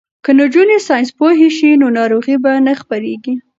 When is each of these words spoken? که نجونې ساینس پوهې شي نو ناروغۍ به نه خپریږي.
که 0.23 0.31
نجونې 0.39 0.77
ساینس 0.87 1.09
پوهې 1.17 1.49
شي 1.57 1.69
نو 1.81 1.87
ناروغۍ 1.97 2.35
به 2.43 2.51
نه 2.65 2.73
خپریږي. 2.81 3.33